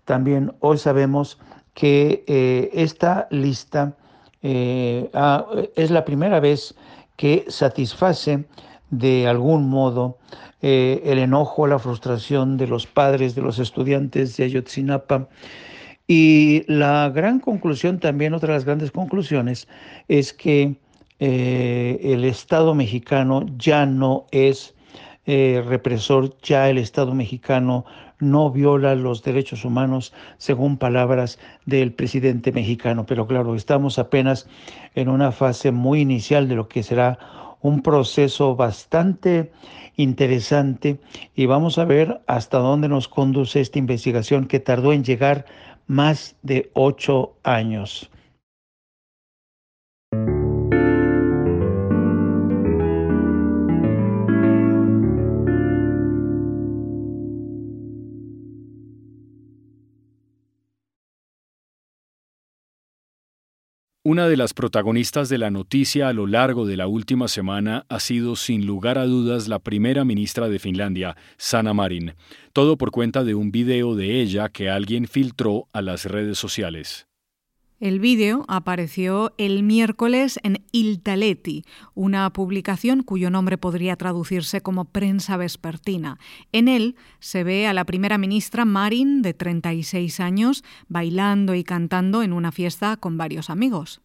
También 0.04 0.52
hoy 0.60 0.78
sabemos 0.78 1.38
que 1.74 2.24
eh, 2.26 2.70
esta 2.72 3.28
lista 3.30 3.96
es 4.40 5.90
la 5.90 6.04
primera 6.04 6.38
vez 6.38 6.74
que 7.16 7.44
satisface 7.48 8.46
de 8.90 9.26
algún 9.26 9.68
modo 9.68 10.18
eh, 10.60 11.02
el 11.04 11.18
enojo, 11.18 11.66
la 11.66 11.78
frustración 11.78 12.56
de 12.56 12.66
los 12.66 12.86
padres, 12.86 13.34
de 13.34 13.42
los 13.42 13.58
estudiantes 13.58 14.36
de 14.36 14.44
Ayotzinapa. 14.44 15.28
Y 16.06 16.64
la 16.66 17.10
gran 17.10 17.38
conclusión, 17.38 18.00
también 18.00 18.34
otra 18.34 18.48
de 18.48 18.54
las 18.54 18.64
grandes 18.64 18.90
conclusiones, 18.90 19.68
es 20.08 20.32
que 20.32 20.76
eh, 21.20 22.00
el 22.02 22.24
Estado 22.24 22.74
mexicano 22.74 23.46
ya 23.56 23.86
no 23.86 24.26
es 24.30 24.74
eh, 25.30 25.62
represor, 25.62 26.38
ya 26.42 26.70
el 26.70 26.78
Estado 26.78 27.12
mexicano 27.12 27.84
no 28.18 28.50
viola 28.50 28.94
los 28.94 29.22
derechos 29.22 29.62
humanos, 29.62 30.14
según 30.38 30.78
palabras 30.78 31.38
del 31.66 31.92
presidente 31.92 32.50
mexicano. 32.50 33.04
Pero 33.04 33.26
claro, 33.26 33.54
estamos 33.54 33.98
apenas 33.98 34.48
en 34.94 35.10
una 35.10 35.30
fase 35.30 35.70
muy 35.70 36.00
inicial 36.00 36.48
de 36.48 36.54
lo 36.54 36.68
que 36.68 36.82
será 36.82 37.18
un 37.60 37.82
proceso 37.82 38.56
bastante 38.56 39.52
interesante 39.96 40.98
y 41.34 41.44
vamos 41.44 41.76
a 41.76 41.84
ver 41.84 42.22
hasta 42.26 42.56
dónde 42.56 42.88
nos 42.88 43.06
conduce 43.06 43.60
esta 43.60 43.78
investigación 43.78 44.46
que 44.46 44.60
tardó 44.60 44.94
en 44.94 45.04
llegar 45.04 45.44
más 45.86 46.36
de 46.40 46.70
ocho 46.72 47.34
años. 47.42 48.10
Una 64.04 64.28
de 64.28 64.36
las 64.36 64.54
protagonistas 64.54 65.28
de 65.28 65.38
la 65.38 65.50
noticia 65.50 66.08
a 66.08 66.12
lo 66.12 66.28
largo 66.28 66.66
de 66.66 66.76
la 66.76 66.86
última 66.86 67.26
semana 67.26 67.84
ha 67.88 67.98
sido 67.98 68.36
sin 68.36 68.64
lugar 68.64 68.96
a 68.96 69.06
dudas 69.06 69.48
la 69.48 69.58
primera 69.58 70.04
ministra 70.04 70.48
de 70.48 70.60
Finlandia, 70.60 71.16
Sanna 71.36 71.74
Marin, 71.74 72.14
todo 72.52 72.78
por 72.78 72.92
cuenta 72.92 73.24
de 73.24 73.34
un 73.34 73.50
video 73.50 73.96
de 73.96 74.20
ella 74.20 74.50
que 74.50 74.70
alguien 74.70 75.08
filtró 75.08 75.66
a 75.72 75.82
las 75.82 76.04
redes 76.04 76.38
sociales. 76.38 77.07
El 77.80 78.00
vídeo 78.00 78.44
apareció 78.48 79.32
el 79.38 79.62
miércoles 79.62 80.40
en 80.42 80.64
Iltaleti, 80.72 81.64
una 81.94 82.28
publicación 82.32 83.04
cuyo 83.04 83.30
nombre 83.30 83.56
podría 83.56 83.94
traducirse 83.94 84.60
como 84.60 84.86
prensa 84.86 85.36
vespertina. 85.36 86.18
En 86.50 86.66
él 86.66 86.96
se 87.20 87.44
ve 87.44 87.68
a 87.68 87.72
la 87.72 87.84
primera 87.84 88.18
ministra 88.18 88.64
Marin, 88.64 89.22
de 89.22 89.32
36 89.32 90.18
años, 90.18 90.64
bailando 90.88 91.54
y 91.54 91.62
cantando 91.62 92.24
en 92.24 92.32
una 92.32 92.50
fiesta 92.50 92.96
con 92.96 93.16
varios 93.16 93.48
amigos. 93.48 94.00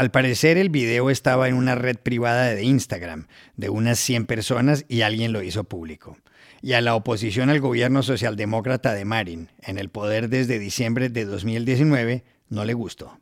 Al 0.00 0.10
parecer 0.10 0.56
el 0.56 0.70
video 0.70 1.10
estaba 1.10 1.46
en 1.46 1.54
una 1.54 1.74
red 1.74 1.98
privada 1.98 2.54
de 2.54 2.64
Instagram 2.64 3.26
de 3.56 3.68
unas 3.68 3.98
100 3.98 4.24
personas 4.24 4.86
y 4.88 5.02
alguien 5.02 5.34
lo 5.34 5.42
hizo 5.42 5.64
público. 5.64 6.16
Y 6.62 6.72
a 6.72 6.80
la 6.80 6.94
oposición 6.94 7.50
al 7.50 7.60
gobierno 7.60 8.02
socialdemócrata 8.02 8.94
de 8.94 9.04
Marin, 9.04 9.50
en 9.60 9.76
el 9.76 9.90
poder 9.90 10.30
desde 10.30 10.58
diciembre 10.58 11.10
de 11.10 11.26
2019, 11.26 12.24
no 12.48 12.64
le 12.64 12.72
gustó. 12.72 13.20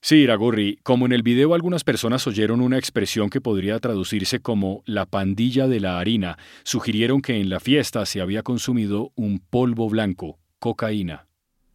Sí, 0.00 0.20
Iragorri, 0.20 0.78
como 0.82 1.04
en 1.04 1.12
el 1.12 1.22
video 1.22 1.52
algunas 1.52 1.84
personas 1.84 2.26
oyeron 2.26 2.62
una 2.62 2.78
expresión 2.78 3.28
que 3.28 3.42
podría 3.42 3.78
traducirse 3.78 4.40
como 4.40 4.82
la 4.86 5.04
pandilla 5.04 5.68
de 5.68 5.80
la 5.80 5.98
harina, 5.98 6.38
sugirieron 6.62 7.20
que 7.20 7.38
en 7.38 7.50
la 7.50 7.60
fiesta 7.60 8.06
se 8.06 8.22
había 8.22 8.42
consumido 8.42 9.12
un 9.16 9.38
polvo 9.38 9.90
blanco, 9.90 10.38
cocaína. 10.60 11.26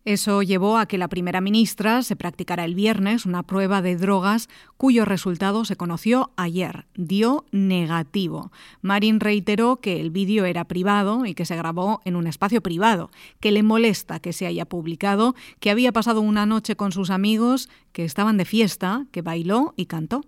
Eso 0.09 0.41
llevó 0.41 0.79
a 0.79 0.87
que 0.87 0.97
la 0.97 1.07
primera 1.07 1.39
ministra 1.39 2.01
se 2.01 2.15
practicara 2.15 2.65
el 2.65 2.73
viernes 2.73 3.27
una 3.27 3.43
prueba 3.43 3.83
de 3.83 3.95
drogas 3.95 4.49
cuyo 4.75 5.05
resultado 5.05 5.65
se 5.65 5.75
conoció 5.75 6.31
ayer. 6.35 6.87
Dio 6.95 7.45
negativo. 7.51 8.51
Marin 8.81 9.19
reiteró 9.19 9.75
que 9.75 10.01
el 10.01 10.09
vídeo 10.09 10.45
era 10.45 10.63
privado 10.63 11.27
y 11.27 11.35
que 11.35 11.45
se 11.45 11.55
grabó 11.55 12.01
en 12.05 12.15
un 12.15 12.25
espacio 12.25 12.61
privado, 12.61 13.11
que 13.39 13.51
le 13.51 13.61
molesta 13.61 14.19
que 14.19 14.33
se 14.33 14.47
haya 14.47 14.65
publicado, 14.65 15.35
que 15.59 15.69
había 15.69 15.91
pasado 15.91 16.21
una 16.21 16.47
noche 16.47 16.75
con 16.75 16.91
sus 16.91 17.11
amigos, 17.11 17.69
que 17.91 18.03
estaban 18.03 18.37
de 18.37 18.45
fiesta, 18.45 19.05
que 19.11 19.21
bailó 19.21 19.75
y 19.77 19.85
cantó. 19.85 20.23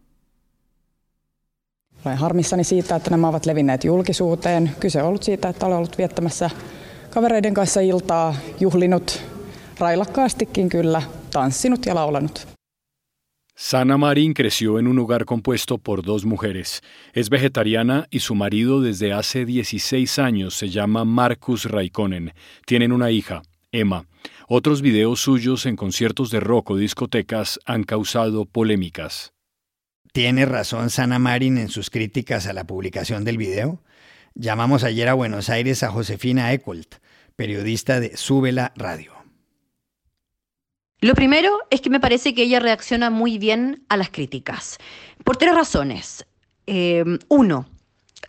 Olen 2.05 2.17
harmissani 2.17 2.63
siitä, 2.63 2.95
että 2.95 3.09
nämä 3.09 3.27
ovat 3.27 3.45
levinneet 3.45 3.83
julkisuuteen. 3.83 4.71
Kyse 4.79 5.01
on 5.01 5.07
ollut 5.07 5.23
siitä, 5.23 5.50
että 5.50 5.65
olen 5.65 5.77
ollut 5.77 5.97
viettämässä 5.97 6.50
kavereiden 7.09 7.53
kanssa 7.53 7.81
iltaa, 7.81 8.35
juhlinut 8.59 9.40
railakkaastikin 9.81 10.69
kyllä, 10.69 11.01
tanssinut 11.33 11.85
ja 11.85 11.95
laulanut. 11.95 12.47
Sana 13.57 13.97
Marín 13.97 14.33
creció 14.33 14.79
en 14.79 14.88
un 14.88 15.00
hogar 15.00 15.25
compuesto 15.25 15.77
por 15.77 16.03
dos 16.03 16.25
mujeres. 16.25 16.81
Es 17.13 17.29
vegetariana 17.29 18.07
y 18.09 18.19
su 18.19 18.33
marido 18.35 18.81
desde 18.81 19.13
hace 19.13 19.45
16 19.45 20.19
años 20.19 20.55
se 20.55 20.69
llama 20.69 21.05
Marcus 21.05 21.65
Raikkonen. 21.65 22.33
Tienen 22.65 22.91
una 22.91 23.11
hija, 23.11 23.43
Emma. 23.71 24.05
Otros 24.47 24.81
videos 24.81 25.19
suyos 25.19 25.65
en 25.65 25.75
conciertos 25.75 26.31
de 26.31 26.39
rock 26.39 26.71
o 26.71 26.77
discotecas 26.77 27.59
han 27.65 27.83
causado 27.83 28.45
polémicas. 28.45 29.33
¿Tiene 30.11 30.45
razón 30.45 30.89
Sana 30.89 31.19
Marín 31.19 31.57
en 31.57 31.69
sus 31.69 31.89
críticas 31.89 32.47
a 32.47 32.53
la 32.53 32.65
publicación 32.65 33.23
del 33.23 33.38
video? 33.38 33.83
Llamamos 34.33 34.83
ayer 34.83 35.07
a 35.07 35.13
Buenos 35.13 35.50
Aires 35.50 35.83
a 35.83 35.91
Josefina 35.91 36.51
Ecolt, 36.51 36.95
periodista 37.35 38.00
de 38.00 38.17
Súbela 38.17 38.73
Radio. 38.75 39.20
Lo 41.01 41.15
primero 41.15 41.60
es 41.72 41.81
que 41.81 41.89
me 41.89 42.00
parece 42.00 42.36
que 42.36 42.43
ella 42.43 42.60
reacciona 42.60 43.10
muy 43.10 43.39
bien 43.39 43.84
a 43.89 43.98
las 43.98 44.12
críticas, 44.12 44.77
por 45.24 45.36
tres 45.36 45.55
razones. 45.55 46.27
Eh, 46.67 47.03
uno, 47.27 47.65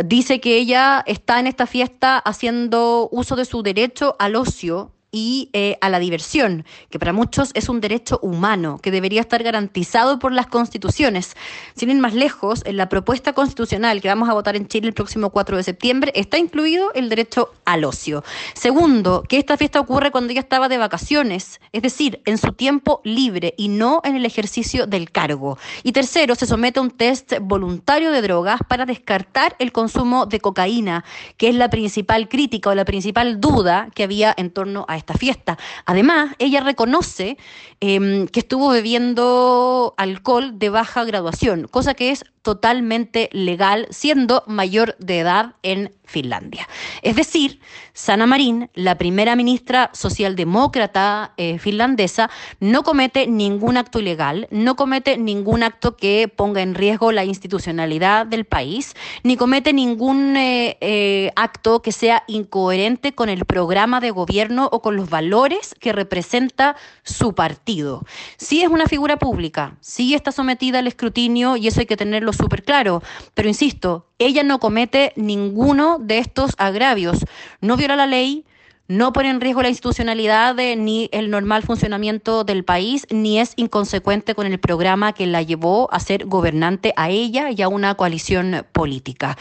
dice 0.03 0.41
que 0.41 0.57
ella 0.57 1.05
está 1.07 1.39
en 1.39 1.47
esta 1.47 1.67
fiesta 1.67 2.17
haciendo 2.19 3.11
uso 3.13 3.37
de 3.37 3.45
su 3.45 3.63
derecho 3.63 4.17
al 4.19 4.37
ocio 4.37 4.93
y 5.15 5.51
eh, 5.53 5.77
a 5.83 5.91
la 5.91 5.99
diversión, 5.99 6.65
que 6.89 6.99
para 6.99 7.13
muchos 7.13 7.51
es 7.53 7.69
un 7.69 7.83
derecho 7.83 8.19
humano 8.23 8.81
que 8.83 8.91
debería 8.91 9.21
estar 9.21 9.43
garantizado 9.43 10.19
por 10.19 10.33
las 10.33 10.47
constituciones. 10.47 11.37
Sin 11.77 11.91
ir 11.91 11.99
más 11.99 12.15
lejos, 12.15 12.63
en 12.65 12.79
la 12.79 12.89
propuesta 12.89 13.35
constitucional 13.35 14.01
que 14.01 14.09
vamos 14.09 14.31
a 14.31 14.33
votar 14.33 14.57
en 14.57 14.67
Chile 14.69 14.89
el 14.89 14.95
próximo 14.95 15.29
4 15.29 15.59
de 15.59 15.63
septiembre 15.63 16.13
está 16.15 16.39
incluido 16.39 16.93
el 16.95 17.11
derecho 17.11 17.53
al 17.67 17.85
ocio. 17.85 18.25
Segundo, 18.55 19.23
que 19.29 19.37
esta 19.37 19.59
fiesta 19.59 19.81
ocurre 19.81 20.11
cuando 20.11 20.33
ella 20.33 20.41
estaba 20.41 20.71
de 20.71 20.79
vacaciones, 20.79 21.61
es 21.73 21.83
decir, 21.83 22.23
en 22.25 22.39
su 22.39 22.53
tiempo 22.55 23.03
libre 23.05 23.53
y 23.59 23.69
no 23.69 24.01
en 24.05 24.17
el 24.17 24.25
ejercicio 24.25 24.87
del 24.87 25.11
cargo. 25.11 25.59
Y 25.83 25.93
tercero, 25.93 26.35
se 26.37 26.47
somete 26.47 26.79
a 26.79 26.83
un 26.83 26.91
test 26.91 27.35
voluntario 27.43 28.13
de 28.13 28.23
drogas 28.23 28.61
para 28.67 28.87
descartar 28.87 29.57
el 29.59 29.73
consumo 29.73 30.25
de 30.25 30.41
cocaína, 30.41 31.05
que 31.37 31.51
es 31.51 31.55
la 31.55 31.69
principal 31.69 32.31
crítica 32.31 32.71
o 32.71 32.75
la 32.75 32.87
principal 32.87 33.43
duda 33.43 33.91
que 33.95 34.05
había 34.05 34.33
en 34.39 34.51
torno 34.51 34.87
a 34.89 35.02
esta 35.03 35.15
fiesta. 35.15 35.59
Además, 35.85 36.35
ella 36.39 36.61
reconoce 36.61 37.37
em, 37.81 38.27
que 38.29 38.41
estuvo 38.41 38.71
bebiendo 38.71 39.95
alcohol 39.97 40.59
de 40.59 40.71
baja 40.71 41.05
graduación, 41.05 41.69
cosa 41.69 41.95
que 41.95 42.11
es 42.11 42.25
totalmente 42.43 43.29
legal 43.33 43.87
siendo 43.91 44.43
mayor 44.47 44.97
de 44.99 45.19
edad 45.21 45.55
en 45.63 45.93
Finlandia. 46.13 46.69
Es 47.03 47.17
decir, 47.17 47.59
Sana 47.95 48.27
Marin, 48.27 48.71
la 48.75 48.97
primera 48.97 49.35
ministra 49.35 49.91
socialdemócrata 49.93 51.33
eh, 51.37 51.59
finlandesa, 51.59 52.31
no 52.61 52.83
comete 52.85 53.27
ningún 53.27 53.77
acto 53.77 53.99
ilegal, 53.99 54.47
no 54.51 54.77
comete 54.77 55.19
ningún 55.19 55.63
acto 55.63 55.97
que 55.97 56.29
ponga 56.29 56.63
en 56.63 56.75
riesgo 56.75 57.11
la 57.11 57.25
institucionalidad 57.25 58.27
del 58.27 58.45
país, 58.45 58.95
ni 59.25 59.37
comete 59.37 59.73
ningún 59.73 60.37
eh, 60.37 60.77
eh, 60.81 61.33
acto 61.35 61.83
que 61.83 61.93
sea 61.93 62.25
incoherente 62.29 63.15
con 63.15 63.29
el 63.29 63.45
programa 63.45 64.01
de 64.01 64.11
gobierno 64.11 64.69
o 64.71 64.83
con 64.83 64.97
los 64.97 65.11
valores 65.11 65.75
que 65.81 65.93
representa 65.93 66.77
su 67.03 67.35
partido. 67.35 68.05
Sí 68.37 68.63
es 68.63 68.69
una 68.69 68.87
figura 68.87 69.19
pública, 69.19 69.77
sí 69.81 70.15
está 70.15 70.31
sometida 70.31 70.79
al 70.79 70.87
escrutinio 70.87 71.57
y 71.57 71.69
eso 71.69 71.81
hay 71.81 71.87
que 71.87 71.97
tenerlo 71.97 72.33
súper 72.33 72.63
claro. 72.63 73.03
Pero 73.35 73.49
insisto, 73.49 74.12
ella 74.19 74.43
no 74.43 74.59
comete 74.59 75.13
ninguno 75.17 75.99
de 75.99 76.19
estos 76.19 76.53
agravios. 76.59 77.25
No 77.61 77.77
viola 77.77 77.97
la 77.97 78.07
ley, 78.07 78.45
no 78.93 79.13
pone 79.13 79.31
en 79.31 79.41
riesgo 79.41 79.63
la 79.63 79.71
institucionalidad 79.71 80.55
ni 80.77 81.09
el 81.13 81.31
normal 81.31 81.63
funcionamiento 81.63 82.45
del 82.45 82.63
país, 82.63 83.07
ni 83.11 83.41
es 83.41 83.55
inconsecuente 83.57 84.35
con 84.35 84.47
el 84.47 84.59
programa 84.61 85.15
que 85.15 85.27
la 85.27 85.41
llevó 85.41 85.93
a 85.93 85.99
ser 85.99 86.27
gobernante 86.27 86.93
a 86.97 87.09
ella 87.09 87.51
y 87.51 87.63
a 87.63 87.69
una 87.69 87.95
coalición 87.95 88.67
política. 88.73 89.39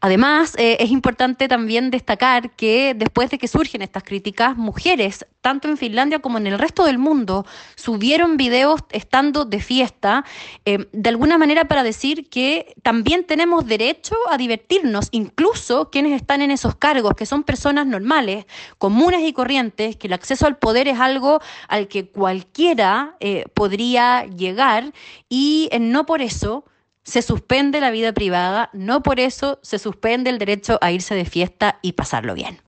Además, 0.00 0.54
eh, 0.56 0.76
es 0.78 0.90
importante 0.90 1.48
también 1.48 1.90
destacar 1.90 2.50
que 2.50 2.94
después 2.94 3.30
de 3.30 3.38
que 3.38 3.48
surgen 3.48 3.82
estas 3.82 4.04
críticas, 4.04 4.56
mujeres, 4.56 5.26
tanto 5.40 5.68
en 5.68 5.76
Finlandia 5.76 6.20
como 6.20 6.38
en 6.38 6.46
el 6.46 6.58
resto 6.58 6.84
del 6.84 6.98
mundo, 6.98 7.44
subieron 7.74 8.36
videos 8.36 8.82
estando 8.90 9.44
de 9.44 9.60
fiesta, 9.60 10.24
eh, 10.64 10.86
de 10.92 11.08
alguna 11.08 11.38
manera 11.38 11.64
para 11.66 11.82
decir 11.82 12.28
que 12.28 12.74
también 12.82 13.24
tenemos 13.24 13.66
derecho 13.66 14.14
a 14.30 14.36
divertirnos, 14.36 15.08
incluso 15.10 15.90
quienes 15.90 16.12
están 16.12 16.40
en 16.40 16.52
esos 16.52 16.76
cargos, 16.76 17.14
que 17.14 17.26
son 17.26 17.42
personas 17.42 17.86
normales, 17.86 18.46
comunes 18.92 19.22
y 19.26 19.32
corrientes, 19.32 19.96
que 19.96 20.06
el 20.06 20.12
acceso 20.12 20.46
al 20.46 20.58
poder 20.58 20.86
es 20.86 21.00
algo 21.00 21.40
al 21.66 21.88
que 21.88 22.10
cualquiera 22.10 23.16
eh, 23.20 23.46
podría 23.54 24.26
llegar 24.26 24.92
y 25.30 25.70
eh, 25.72 25.78
no 25.78 26.04
por 26.04 26.20
eso 26.20 26.66
se 27.02 27.22
suspende 27.22 27.80
la 27.80 27.90
vida 27.90 28.12
privada, 28.12 28.68
no 28.74 29.02
por 29.02 29.18
eso 29.18 29.60
se 29.62 29.78
suspende 29.78 30.28
el 30.28 30.38
derecho 30.38 30.78
a 30.82 30.92
irse 30.92 31.14
de 31.14 31.24
fiesta 31.24 31.78
y 31.80 31.92
pasarlo 31.92 32.34
bien. 32.34 32.60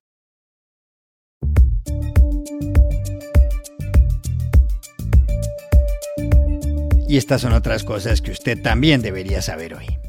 Y 7.07 7.17
estas 7.17 7.41
son 7.41 7.53
otras 7.53 7.83
cosas 7.83 8.21
que 8.21 8.31
usted 8.31 8.59
también 8.63 9.03
debería 9.03 9.43
saber 9.43 9.75
hoy. 9.75 10.04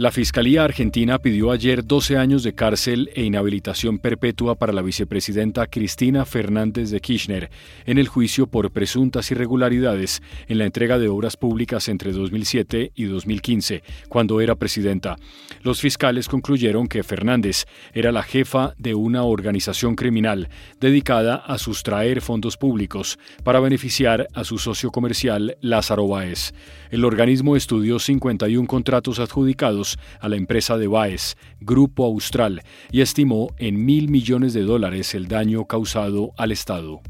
La 0.00 0.10
Fiscalía 0.10 0.64
Argentina 0.64 1.18
pidió 1.18 1.50
ayer 1.50 1.84
12 1.84 2.16
años 2.16 2.42
de 2.42 2.54
cárcel 2.54 3.10
e 3.14 3.22
inhabilitación 3.22 3.98
perpetua 3.98 4.54
para 4.54 4.72
la 4.72 4.80
vicepresidenta 4.80 5.66
Cristina 5.66 6.24
Fernández 6.24 6.88
de 6.88 7.00
Kirchner 7.00 7.50
en 7.84 7.98
el 7.98 8.08
juicio 8.08 8.46
por 8.46 8.70
presuntas 8.70 9.30
irregularidades 9.30 10.22
en 10.48 10.56
la 10.56 10.64
entrega 10.64 10.98
de 10.98 11.08
obras 11.08 11.36
públicas 11.36 11.86
entre 11.90 12.12
2007 12.12 12.92
y 12.94 13.04
2015, 13.04 13.82
cuando 14.08 14.40
era 14.40 14.54
presidenta. 14.54 15.18
Los 15.60 15.82
fiscales 15.82 16.28
concluyeron 16.28 16.88
que 16.88 17.02
Fernández 17.02 17.66
era 17.92 18.10
la 18.10 18.22
jefa 18.22 18.72
de 18.78 18.94
una 18.94 19.24
organización 19.24 19.96
criminal 19.96 20.48
dedicada 20.80 21.34
a 21.34 21.58
sustraer 21.58 22.22
fondos 22.22 22.56
públicos 22.56 23.18
para 23.44 23.60
beneficiar 23.60 24.28
a 24.32 24.44
su 24.44 24.56
socio 24.56 24.90
comercial 24.92 25.58
Lázaro 25.60 26.08
Báez. 26.08 26.54
El 26.90 27.04
organismo 27.04 27.54
estudió 27.54 27.98
51 27.98 28.66
contratos 28.66 29.18
adjudicados 29.18 29.89
a 30.20 30.28
la 30.28 30.36
empresa 30.36 30.76
de 30.76 30.86
Baez, 30.86 31.36
Grupo 31.60 32.04
Austral, 32.04 32.62
y 32.90 33.00
estimó 33.00 33.48
en 33.58 33.84
mil 33.84 34.08
millones 34.08 34.52
de 34.52 34.62
dólares 34.62 35.14
el 35.14 35.28
daño 35.28 35.66
causado 35.66 36.32
al 36.36 36.52
Estado. 36.52 37.00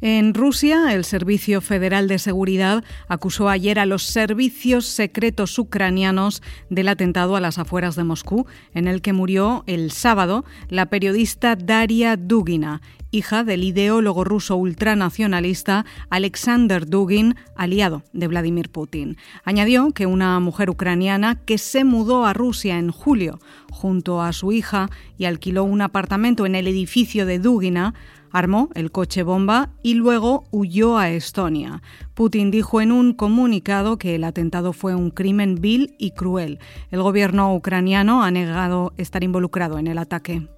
En 0.00 0.32
Rusia, 0.32 0.94
el 0.94 1.04
Servicio 1.04 1.60
Federal 1.60 2.06
de 2.06 2.20
Seguridad 2.20 2.84
acusó 3.08 3.48
ayer 3.48 3.80
a 3.80 3.86
los 3.86 4.04
servicios 4.04 4.86
secretos 4.86 5.58
ucranianos 5.58 6.40
del 6.70 6.86
atentado 6.86 7.34
a 7.34 7.40
las 7.40 7.58
afueras 7.58 7.96
de 7.96 8.04
Moscú, 8.04 8.46
en 8.74 8.86
el 8.86 9.02
que 9.02 9.12
murió 9.12 9.64
el 9.66 9.90
sábado 9.90 10.44
la 10.68 10.86
periodista 10.86 11.56
Daria 11.56 12.16
Dugina, 12.16 12.80
hija 13.10 13.42
del 13.42 13.64
ideólogo 13.64 14.22
ruso 14.22 14.54
ultranacionalista 14.54 15.84
Alexander 16.10 16.86
Dugin, 16.86 17.34
aliado 17.56 18.04
de 18.12 18.28
Vladimir 18.28 18.70
Putin. 18.70 19.16
Añadió 19.42 19.90
que 19.90 20.06
una 20.06 20.38
mujer 20.38 20.70
ucraniana 20.70 21.40
que 21.44 21.58
se 21.58 21.82
mudó 21.82 22.24
a 22.24 22.34
Rusia 22.34 22.78
en 22.78 22.92
julio 22.92 23.40
junto 23.72 24.22
a 24.22 24.32
su 24.32 24.52
hija 24.52 24.90
y 25.16 25.24
alquiló 25.24 25.64
un 25.64 25.80
apartamento 25.80 26.46
en 26.46 26.54
el 26.54 26.68
edificio 26.68 27.26
de 27.26 27.40
Dugina 27.40 27.94
armó 28.32 28.68
el 28.74 28.90
coche 28.90 29.22
bomba 29.22 29.70
y 29.82 29.94
luego 29.94 30.44
huyó 30.50 30.98
a 30.98 31.10
Estonia. 31.10 31.82
Putin 32.14 32.50
dijo 32.50 32.80
en 32.80 32.92
un 32.92 33.12
comunicado 33.12 33.98
que 33.98 34.14
el 34.14 34.24
atentado 34.24 34.72
fue 34.72 34.94
un 34.94 35.10
crimen 35.10 35.56
vil 35.60 35.94
y 35.98 36.12
cruel. 36.12 36.58
El 36.90 37.02
gobierno 37.02 37.54
ucraniano 37.54 38.22
ha 38.22 38.30
negado 38.30 38.92
estar 38.96 39.22
involucrado 39.22 39.78
en 39.78 39.86
el 39.86 39.98
ataque. 39.98 40.48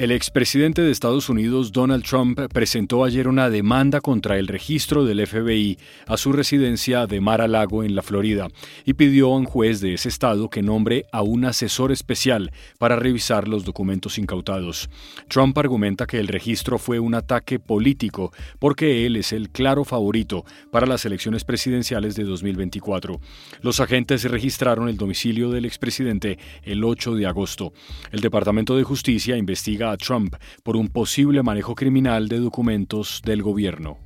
El 0.00 0.12
expresidente 0.12 0.80
de 0.80 0.92
Estados 0.92 1.28
Unidos, 1.28 1.72
Donald 1.72 2.04
Trump, 2.04 2.40
presentó 2.54 3.04
ayer 3.04 3.28
una 3.28 3.50
demanda 3.50 4.00
contra 4.00 4.38
el 4.38 4.48
registro 4.48 5.04
del 5.04 5.26
FBI 5.26 5.76
a 6.06 6.16
su 6.16 6.32
residencia 6.32 7.06
de 7.06 7.20
Mar-a-Lago 7.20 7.84
en 7.84 7.94
la 7.94 8.00
Florida 8.00 8.48
y 8.86 8.94
pidió 8.94 9.26
a 9.26 9.36
un 9.36 9.44
juez 9.44 9.82
de 9.82 9.92
ese 9.92 10.08
estado 10.08 10.48
que 10.48 10.62
nombre 10.62 11.04
a 11.12 11.20
un 11.20 11.44
asesor 11.44 11.92
especial 11.92 12.50
para 12.78 12.96
revisar 12.96 13.46
los 13.46 13.66
documentos 13.66 14.16
incautados. 14.16 14.88
Trump 15.28 15.58
argumenta 15.58 16.06
que 16.06 16.18
el 16.18 16.28
registro 16.28 16.78
fue 16.78 16.98
un 16.98 17.14
ataque 17.14 17.58
político 17.58 18.32
porque 18.58 19.04
él 19.04 19.16
es 19.16 19.34
el 19.34 19.50
claro 19.50 19.84
favorito 19.84 20.46
para 20.70 20.86
las 20.86 21.04
elecciones 21.04 21.44
presidenciales 21.44 22.14
de 22.14 22.24
2024. 22.24 23.20
Los 23.60 23.80
agentes 23.80 24.24
registraron 24.24 24.88
el 24.88 24.96
domicilio 24.96 25.50
del 25.50 25.66
expresidente 25.66 26.38
el 26.62 26.84
8 26.84 27.16
de 27.16 27.26
agosto. 27.26 27.74
El 28.12 28.20
Departamento 28.20 28.78
de 28.78 28.84
Justicia 28.84 29.36
investiga 29.36 29.89
a 29.90 29.96
Trump 29.96 30.36
por 30.62 30.76
un 30.76 30.88
posible 30.88 31.42
manejo 31.42 31.74
criminal 31.74 32.28
de 32.28 32.38
documentos 32.38 33.22
del 33.24 33.42
gobierno. 33.42 33.98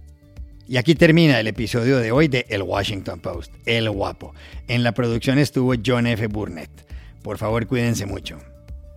Y 0.67 0.79
aquí 0.79 0.95
termina 0.95 1.39
el 1.41 1.47
episodio 1.47 1.99
de 1.99 2.11
hoy 2.11 2.29
de 2.29 2.47
El 2.49 2.63
Washington 2.63 3.21
Post, 3.21 3.53
El 3.67 3.91
Guapo. 3.91 4.35
En 4.67 4.83
la 4.83 4.93
producción 4.93 5.39
estuvo 5.39 5.75
John 5.85 6.07
F. 6.07 6.27
Burnett. 6.29 6.71
Por 7.23 7.37
favor, 7.39 7.67
cuídense 7.67 8.07
mucho. 8.07 8.39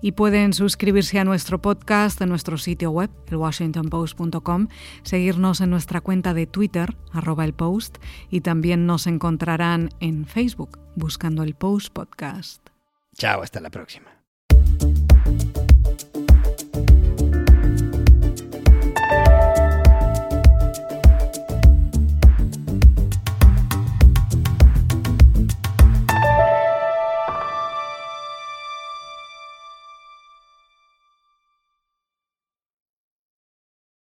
Y 0.01 0.11
pueden 0.11 0.53
suscribirse 0.53 1.19
a 1.19 1.23
nuestro 1.23 1.59
podcast 1.59 2.21
en 2.21 2.29
nuestro 2.29 2.57
sitio 2.57 2.91
web, 2.91 3.09
elwashingtonpost.com, 3.29 4.67
seguirnos 5.03 5.59
en 5.59 5.71
nuestra 5.71 6.01
cuenta 6.01 6.33
de 6.33 6.45
Twitter, 6.45 6.95
arroba 7.11 7.45
el 7.45 7.53
post, 7.53 7.97
y 8.29 8.41
también 8.41 8.85
nos 8.85 9.07
encontrarán 9.07 9.89
en 9.99 10.25
Facebook, 10.25 10.79
buscando 10.95 11.43
el 11.43 11.55
Post 11.55 11.93
Podcast. 11.93 12.67
Chao, 13.15 13.41
hasta 13.41 13.59
la 13.59 13.71
próxima. 13.71 14.16